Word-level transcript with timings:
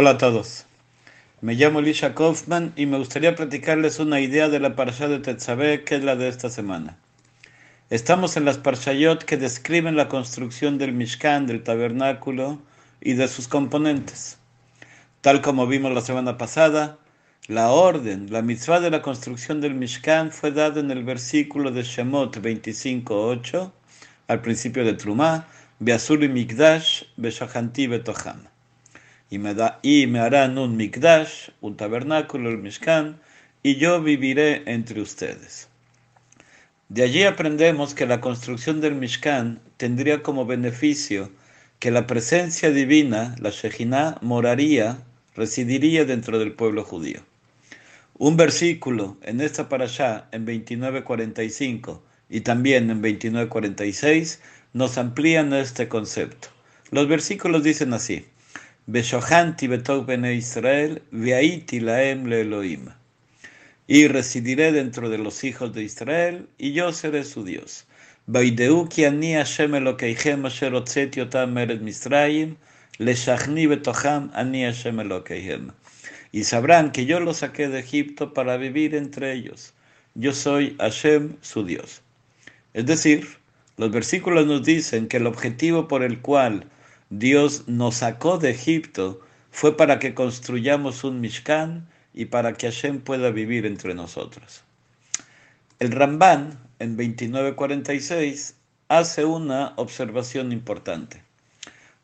Hola 0.00 0.10
a 0.10 0.16
todos. 0.16 0.64
Me 1.40 1.54
llamo 1.54 1.80
Elisha 1.80 2.14
Kaufman 2.14 2.72
y 2.76 2.86
me 2.86 2.98
gustaría 2.98 3.34
platicarles 3.34 3.98
una 3.98 4.20
idea 4.20 4.48
de 4.48 4.60
la 4.60 4.76
parashá 4.76 5.08
de 5.08 5.18
Tetzabé, 5.18 5.82
que 5.82 5.96
es 5.96 6.04
la 6.04 6.14
de 6.14 6.28
esta 6.28 6.50
semana. 6.50 6.96
Estamos 7.90 8.36
en 8.36 8.44
las 8.44 8.58
parshayot 8.58 9.24
que 9.24 9.36
describen 9.36 9.96
la 9.96 10.06
construcción 10.06 10.78
del 10.78 10.92
Mishkan, 10.92 11.48
del 11.48 11.64
tabernáculo 11.64 12.60
y 13.00 13.14
de 13.14 13.26
sus 13.26 13.48
componentes. 13.48 14.38
Tal 15.20 15.42
como 15.42 15.66
vimos 15.66 15.92
la 15.92 16.00
semana 16.00 16.38
pasada, 16.38 16.98
la 17.48 17.70
orden, 17.70 18.30
la 18.30 18.42
mitzvah 18.42 18.78
de 18.78 18.90
la 18.90 19.02
construcción 19.02 19.60
del 19.60 19.74
Mishkan 19.74 20.30
fue 20.30 20.52
dada 20.52 20.78
en 20.78 20.92
el 20.92 21.02
versículo 21.02 21.72
de 21.72 21.82
Shemot 21.82 22.36
25.8, 22.36 23.72
al 24.28 24.42
principio 24.42 24.84
de 24.84 24.92
Trumá, 24.92 25.48
Beazuli 25.80 26.28
Mikdash, 26.28 27.02
Beshahanti 27.16 27.88
Betoham 27.88 28.46
y 29.30 29.38
me, 29.38 30.18
harán 30.20 30.58
un 30.58 30.76
mikdash, 30.76 31.50
un 31.60 31.76
tabernáculo, 31.76 32.48
el 32.50 32.58
mishkan, 32.58 33.20
y 33.62 33.76
yo 33.76 34.02
viviré 34.02 34.62
entre 34.66 35.00
ustedes. 35.02 35.68
De 36.88 37.02
allí 37.02 37.24
aprendemos 37.24 37.94
que 37.94 38.06
la 38.06 38.20
construcción 38.20 38.80
del 38.80 38.94
mishkan 38.94 39.60
tendría 39.76 40.22
como 40.22 40.46
beneficio 40.46 41.30
que 41.78 41.90
la 41.90 42.06
presencia 42.06 42.70
divina, 42.70 43.36
la 43.38 43.50
Shejinah, 43.50 44.18
moraría, 44.22 44.98
residiría 45.34 46.04
dentro 46.06 46.38
del 46.38 46.52
pueblo 46.52 46.82
judío. 46.84 47.20
Un 48.14 48.36
versículo 48.36 49.18
en 49.22 49.40
esta 49.40 49.68
parashá, 49.68 50.28
en 50.32 50.46
29.45 50.46 52.00
y 52.30 52.40
también 52.40 52.90
en 52.90 53.02
29.46, 53.02 54.40
nos 54.72 54.98
amplían 54.98 55.52
este 55.52 55.88
concepto. 55.88 56.48
Los 56.90 57.06
versículos 57.06 57.62
dicen 57.62 57.92
así. 57.92 58.24
Israel, 58.90 61.02
veaiti 61.12 61.80
laem 61.80 62.26
le 62.26 62.40
Elohim. 62.40 62.88
Y 63.86 64.08
residiré 64.08 64.72
dentro 64.72 65.10
de 65.10 65.18
los 65.18 65.44
hijos 65.44 65.74
de 65.74 65.82
Israel, 65.82 66.48
y 66.56 66.72
yo 66.72 66.90
seré 66.92 67.24
su 67.24 67.44
Dios. 67.44 67.86
Vaideu 68.26 68.88
ki 68.88 69.04
ani 69.04 69.34
Hashem 69.34 69.74
Elokeichem 69.74 70.46
asher 70.46 70.72
hotzeti 70.72 71.20
otam 71.20 71.54
betocham 73.68 74.30
ani 74.34 74.64
Hashem 74.64 75.00
Elokeichem. 75.00 75.70
Y 76.32 76.44
sabrán 76.44 76.90
que 76.90 77.06
yo 77.06 77.20
los 77.20 77.38
saqué 77.38 77.68
de 77.68 77.80
Egipto 77.80 78.32
para 78.32 78.56
vivir 78.56 78.94
entre 78.94 79.32
ellos. 79.32 79.74
Yo 80.14 80.32
soy 80.32 80.76
Hashem, 80.78 81.36
su 81.40 81.64
Dios. 81.64 82.02
Es 82.74 82.86
decir, 82.86 83.26
los 83.76 83.90
versículos 83.90 84.46
nos 84.46 84.64
dicen 84.64 85.08
que 85.08 85.18
el 85.18 85.26
objetivo 85.26 85.88
por 85.88 86.02
el 86.02 86.20
cual 86.20 86.66
Dios 87.10 87.64
nos 87.66 87.96
sacó 87.96 88.36
de 88.38 88.50
Egipto 88.50 89.20
fue 89.50 89.76
para 89.76 89.98
que 89.98 90.14
construyamos 90.14 91.04
un 91.04 91.20
Mishkan 91.20 91.88
y 92.12 92.26
para 92.26 92.52
que 92.52 92.66
Hashem 92.66 93.00
pueda 93.00 93.30
vivir 93.30 93.64
entre 93.64 93.94
nosotros. 93.94 94.62
El 95.78 95.92
Ramban, 95.92 96.58
en 96.78 96.96
2946, 96.96 98.56
hace 98.88 99.24
una 99.24 99.72
observación 99.76 100.52
importante. 100.52 101.22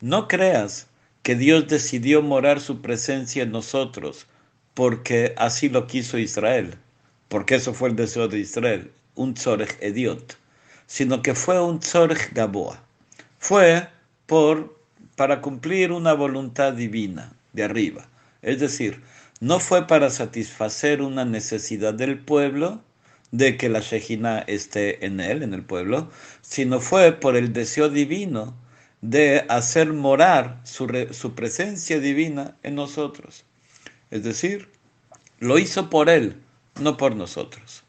No 0.00 0.26
creas 0.26 0.86
que 1.22 1.34
Dios 1.34 1.68
decidió 1.68 2.22
morar 2.22 2.60
su 2.60 2.80
presencia 2.80 3.42
en 3.42 3.52
nosotros 3.52 4.26
porque 4.74 5.34
así 5.36 5.68
lo 5.68 5.86
quiso 5.86 6.18
Israel, 6.18 6.76
porque 7.28 7.56
eso 7.56 7.74
fue 7.74 7.90
el 7.90 7.96
deseo 7.96 8.28
de 8.28 8.38
Israel, 8.38 8.90
un 9.14 9.34
tzorech 9.34 9.76
ediot, 9.80 10.38
sino 10.86 11.22
que 11.22 11.34
fue 11.34 11.60
un 11.60 11.80
tzorech 11.80 12.32
gaboa. 12.32 12.82
Fue 13.38 13.88
por 14.26 14.83
para 15.16 15.40
cumplir 15.40 15.92
una 15.92 16.12
voluntad 16.12 16.72
divina 16.72 17.32
de 17.52 17.64
arriba. 17.64 18.08
Es 18.42 18.60
decir, 18.60 19.02
no 19.40 19.60
fue 19.60 19.86
para 19.86 20.10
satisfacer 20.10 21.02
una 21.02 21.24
necesidad 21.24 21.94
del 21.94 22.18
pueblo 22.18 22.82
de 23.30 23.56
que 23.56 23.68
la 23.68 23.80
Shejina 23.80 24.40
esté 24.40 25.04
en 25.04 25.20
él, 25.20 25.42
en 25.42 25.54
el 25.54 25.62
pueblo, 25.62 26.10
sino 26.40 26.80
fue 26.80 27.12
por 27.12 27.36
el 27.36 27.52
deseo 27.52 27.88
divino 27.88 28.54
de 29.00 29.44
hacer 29.48 29.92
morar 29.92 30.60
su, 30.64 30.88
su 31.10 31.34
presencia 31.34 31.98
divina 32.00 32.56
en 32.62 32.76
nosotros. 32.76 33.44
Es 34.10 34.22
decir, 34.22 34.68
lo 35.40 35.58
hizo 35.58 35.90
por 35.90 36.08
él, 36.08 36.36
no 36.80 36.96
por 36.96 37.16
nosotros. 37.16 37.82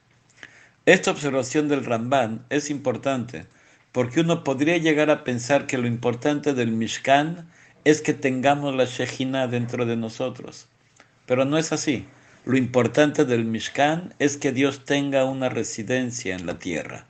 Esta 0.85 1.12
observación 1.12 1.68
del 1.68 1.85
Ramban 1.85 2.46
es 2.50 2.69
importante 2.69 3.46
porque 3.95 4.19
uno 4.19 4.44
podría 4.44 4.78
llegar 4.78 5.09
a 5.09 5.23
pensar 5.23 5.67
que 5.67 5.78
lo 5.78 5.88
importante 5.88 6.53
del 6.53 6.73
Mishkan 6.73 7.47
es 7.85 8.01
que 8.01 8.13
tengamos 8.13 8.75
la 8.75 8.83
Shejina 8.83 9.47
dentro 9.47 9.85
de 9.85 9.95
nosotros. 9.95 10.67
Pero 11.25 11.45
no 11.45 11.57
es 11.57 11.72
así. 11.72 12.05
Lo 12.44 12.57
importante 12.57 13.23
del 13.23 13.45
Mishkan 13.45 14.13
es 14.19 14.35
que 14.35 14.51
Dios 14.51 14.84
tenga 14.84 15.23
una 15.23 15.47
residencia 15.47 16.35
en 16.35 16.45
la 16.45 16.59
tierra. 16.59 17.07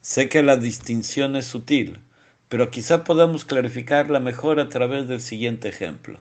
Sé 0.00 0.28
que 0.28 0.44
la 0.44 0.56
distinción 0.56 1.34
es 1.34 1.46
sutil, 1.46 1.98
pero 2.48 2.70
quizá 2.70 3.02
podamos 3.02 3.44
clarificarla 3.44 4.20
mejor 4.20 4.60
a 4.60 4.68
través 4.68 5.08
del 5.08 5.20
siguiente 5.20 5.68
ejemplo. 5.68 6.20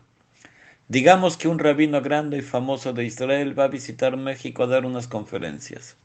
Digamos 0.87 1.37
que 1.37 1.47
un 1.47 1.59
rabino 1.59 2.01
grande 2.01 2.39
y 2.39 2.41
famoso 2.41 2.91
de 2.91 3.05
Israel 3.05 3.57
va 3.57 3.65
a 3.65 3.67
visitar 3.67 4.17
México 4.17 4.63
a 4.63 4.67
dar 4.67 4.87
unas 4.87 5.07
conferencias. 5.07 5.95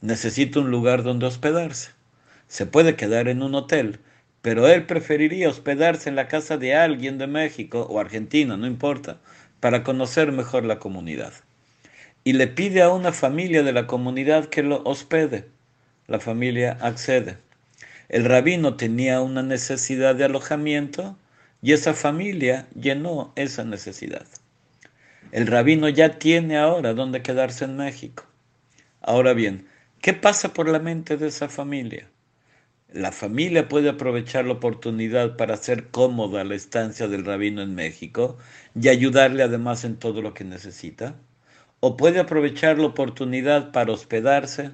Necesita 0.00 0.58
un 0.58 0.72
lugar 0.72 1.04
donde 1.04 1.26
hospedarse 1.26 1.96
se 2.48 2.66
puede 2.66 2.96
quedar 2.96 3.28
en 3.28 3.42
un 3.42 3.54
hotel, 3.54 4.00
pero 4.42 4.68
él 4.68 4.86
preferiría 4.86 5.48
hospedarse 5.48 6.08
en 6.08 6.16
la 6.16 6.28
casa 6.28 6.56
de 6.56 6.74
alguien 6.74 7.18
de 7.18 7.26
México 7.26 7.86
o 7.88 8.00
Argentina, 8.00 8.56
no 8.56 8.66
importa, 8.66 9.18
para 9.60 9.84
conocer 9.84 10.32
mejor 10.32 10.64
la 10.64 10.78
comunidad. 10.78 11.32
Y 12.24 12.32
le 12.32 12.46
pide 12.46 12.82
a 12.82 12.90
una 12.90 13.12
familia 13.12 13.62
de 13.62 13.72
la 13.72 13.86
comunidad 13.86 14.46
que 14.46 14.62
lo 14.62 14.82
hospede. 14.84 15.48
La 16.06 16.20
familia 16.20 16.78
accede. 16.80 17.36
El 18.08 18.24
rabino 18.24 18.76
tenía 18.76 19.20
una 19.20 19.42
necesidad 19.42 20.14
de 20.14 20.24
alojamiento 20.24 21.16
y 21.60 21.72
esa 21.72 21.92
familia 21.92 22.66
llenó 22.74 23.32
esa 23.36 23.64
necesidad. 23.64 24.26
El 25.32 25.46
rabino 25.46 25.88
ya 25.88 26.18
tiene 26.18 26.56
ahora 26.56 26.94
dónde 26.94 27.20
quedarse 27.20 27.66
en 27.66 27.76
México. 27.76 28.24
Ahora 29.02 29.34
bien, 29.34 29.68
¿qué 30.00 30.14
pasa 30.14 30.54
por 30.54 30.68
la 30.68 30.78
mente 30.78 31.18
de 31.18 31.28
esa 31.28 31.48
familia? 31.48 32.08
La 32.92 33.12
familia 33.12 33.68
puede 33.68 33.90
aprovechar 33.90 34.46
la 34.46 34.54
oportunidad 34.54 35.36
para 35.36 35.52
hacer 35.52 35.88
cómoda 35.88 36.42
la 36.44 36.54
estancia 36.54 37.06
del 37.06 37.26
rabino 37.26 37.60
en 37.60 37.74
México 37.74 38.38
y 38.74 38.88
ayudarle 38.88 39.42
además 39.42 39.84
en 39.84 39.96
todo 39.98 40.22
lo 40.22 40.32
que 40.32 40.44
necesita. 40.44 41.14
O 41.80 41.98
puede 41.98 42.18
aprovechar 42.18 42.78
la 42.78 42.86
oportunidad 42.86 43.72
para 43.72 43.92
hospedarse, 43.92 44.70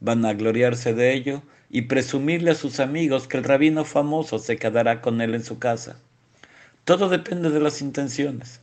vanagloriarse 0.00 0.92
de 0.92 1.14
ello 1.14 1.42
y 1.70 1.82
presumirle 1.82 2.50
a 2.50 2.54
sus 2.54 2.80
amigos 2.80 3.26
que 3.26 3.38
el 3.38 3.44
rabino 3.44 3.86
famoso 3.86 4.38
se 4.38 4.58
quedará 4.58 5.00
con 5.00 5.22
él 5.22 5.34
en 5.34 5.42
su 5.42 5.58
casa. 5.58 5.98
Todo 6.84 7.08
depende 7.08 7.48
de 7.48 7.60
las 7.60 7.80
intenciones. 7.80 8.60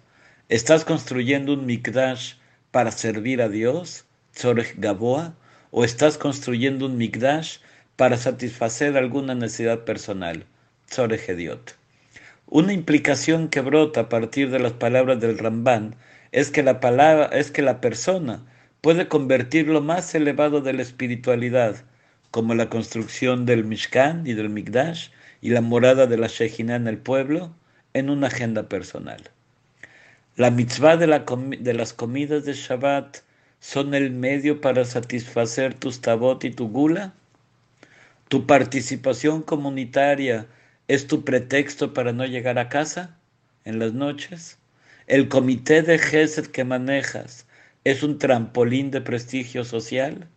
¿Estás 0.47 0.85
construyendo 0.85 1.53
un 1.53 1.65
mikdash 1.65 2.35
para 2.69 2.91
servir 2.91 3.41
a 3.41 3.49
Dios, 3.49 4.05
Tzorech 4.35 4.75
Gaboa? 4.77 5.33
¿O 5.71 5.83
estás 5.83 6.19
construyendo 6.19 6.85
un 6.85 6.97
mikdash 6.97 7.57
para 7.95 8.17
satisfacer 8.17 8.97
alguna 8.97 9.35
necesidad 9.35 9.85
personal. 9.85 10.45
Tzorehediot. 10.87 11.75
Una 12.47 12.73
implicación 12.73 13.47
que 13.47 13.61
brota 13.61 14.01
a 14.01 14.09
partir 14.09 14.51
de 14.51 14.59
las 14.59 14.73
palabras 14.73 15.19
del 15.19 15.37
Ramban 15.37 15.95
es 16.31 16.51
que 16.51 16.63
la 16.63 16.79
palabra 16.79 17.25
es 17.27 17.49
que 17.49 17.61
la 17.61 17.81
persona 17.81 18.43
puede 18.81 19.07
convertir 19.07 19.67
lo 19.67 19.81
más 19.81 20.13
elevado 20.13 20.61
de 20.61 20.73
la 20.73 20.83
espiritualidad, 20.83 21.77
como 22.29 22.53
la 22.53 22.69
construcción 22.69 23.45
del 23.45 23.63
Mishkan 23.63 24.27
y 24.27 24.33
del 24.33 24.49
Mikdash 24.49 25.09
y 25.41 25.49
la 25.49 25.61
morada 25.61 26.05
de 26.05 26.17
la 26.17 26.27
Shejina 26.27 26.75
en 26.75 26.87
el 26.87 26.97
pueblo, 26.97 27.55
en 27.93 28.09
una 28.09 28.27
agenda 28.27 28.69
personal. 28.69 29.31
La 30.35 30.51
mitzvah 30.51 30.97
de, 30.97 31.07
de 31.59 31.73
las 31.73 31.93
comidas 31.93 32.45
de 32.45 32.53
Shabbat 32.53 33.19
son 33.59 33.93
el 33.93 34.11
medio 34.11 34.59
para 34.59 34.83
satisfacer 34.85 35.73
tus 35.73 36.01
tabot 36.01 36.43
y 36.43 36.51
tu 36.51 36.67
gula 36.67 37.13
¿Tu 38.27 38.47
participación 38.47 39.43
comunitaria 39.43 40.47
es 40.87 41.05
tu 41.05 41.23
pretexto 41.23 41.93
para 41.93 42.11
no 42.11 42.25
llegar 42.25 42.57
a 42.57 42.69
casa 42.69 43.19
en 43.65 43.77
las 43.77 43.93
noches? 43.93 44.57
¿El 45.05 45.29
comité 45.29 45.83
de 45.83 45.99
GESED 45.99 46.47
que 46.47 46.63
manejas 46.63 47.45
es 47.83 48.01
un 48.01 48.17
trampolín 48.17 48.89
de 48.89 49.01
prestigio 49.01 49.63
social? 49.63 50.27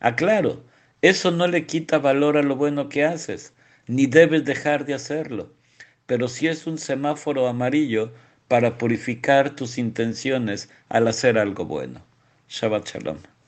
Aclaro, 0.00 0.64
eso 1.02 1.30
no 1.30 1.46
le 1.46 1.66
quita 1.66 1.98
valor 1.98 2.36
a 2.36 2.42
lo 2.42 2.56
bueno 2.56 2.88
que 2.88 3.04
haces, 3.04 3.54
ni 3.86 4.06
debes 4.06 4.44
dejar 4.44 4.84
de 4.84 4.94
hacerlo, 4.94 5.52
pero 6.06 6.26
sí 6.26 6.48
es 6.48 6.66
un 6.66 6.78
semáforo 6.78 7.46
amarillo 7.46 8.12
para 8.48 8.76
purificar 8.76 9.54
tus 9.54 9.78
intenciones 9.78 10.68
al 10.88 11.06
hacer 11.06 11.38
algo 11.38 11.64
bueno. 11.64 12.02
Shabbat 12.48 12.88
Shalom. 12.88 13.29